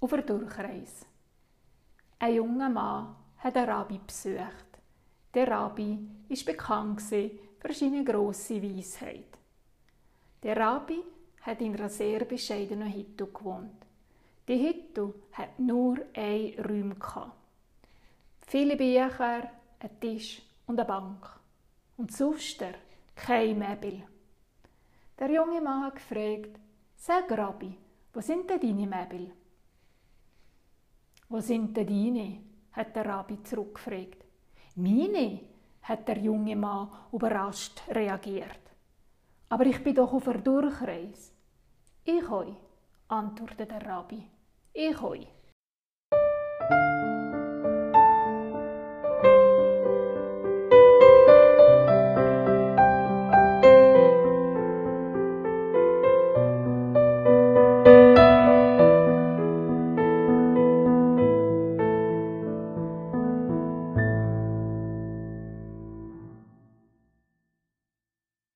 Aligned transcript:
auf 0.00 0.10
der 0.10 0.22
Durchreise. 0.22 1.06
Ein 2.18 2.34
junger 2.34 2.68
Mann 2.68 3.16
hat 3.38 3.56
einen 3.56 3.68
Rabbi 3.68 3.98
besucht. 3.98 4.66
Der 5.34 5.48
Rabbi 5.48 5.98
ist 6.28 6.44
bekannt 6.44 7.00
für 7.02 7.72
seine 7.72 8.04
grosse 8.04 8.62
Weisheit. 8.62 9.38
Der 10.42 10.56
Rabbi 10.56 11.02
hat 11.42 11.60
in 11.60 11.74
einer 11.74 11.88
sehr 11.88 12.24
bescheidenen 12.24 12.92
Hütte 12.92 13.26
gewohnt. 13.26 13.86
Die 14.48 14.66
Hütte 14.66 15.14
hat 15.32 15.58
nur 15.58 15.98
ein 16.14 16.54
Raum. 16.58 17.32
Viele 18.46 18.76
Bücher, 18.76 19.50
ein 19.78 20.00
Tisch 20.00 20.42
und 20.66 20.78
eine 20.80 20.88
Bank. 20.88 21.38
Und 21.96 22.12
sonst 22.12 22.64
kein 23.14 23.58
Möbel. 23.58 24.02
Der 25.18 25.30
junge 25.30 25.60
Mann 25.60 25.84
hat 25.84 25.96
gefragt, 25.96 26.58
sag 26.96 27.30
Rabbi, 27.30 27.76
wo 28.12 28.20
sind 28.20 28.48
denn 28.48 28.60
deine 28.60 28.86
Möbel? 28.86 29.32
Wo 31.30 31.38
sind 31.38 31.76
denn 31.76 31.86
deine? 31.86 32.40
hat 32.72 32.96
der 32.96 33.06
Rabbi 33.06 33.40
zurückgefragt. 33.44 34.24
Meine, 34.74 35.40
hat 35.82 36.08
der 36.08 36.18
junge 36.18 36.56
Mann 36.56 36.88
überrascht 37.12 37.82
reagiert. 37.88 38.60
Aber 39.48 39.64
ich 39.64 39.80
bin 39.82 39.94
doch 39.94 40.12
auf 40.12 40.24
der 40.24 40.38
Durchreise. 40.38 41.30
Ich 42.04 42.28
heu, 42.28 42.52
antwortete 43.06 43.66
der 43.66 43.86
Rabbi. 43.86 44.24
Ich 44.72 45.00
heu. 45.00 45.20